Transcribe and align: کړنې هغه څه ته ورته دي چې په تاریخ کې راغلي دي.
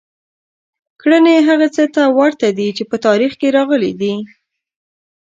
کړنې 1.01 1.35
هغه 1.47 1.67
څه 1.75 1.83
ته 1.95 2.03
ورته 2.17 2.47
دي 2.57 2.67
چې 2.77 2.83
په 2.89 2.97
تاریخ 3.05 3.31
کې 3.39 3.53
راغلي 3.57 3.91
دي. 4.01 4.13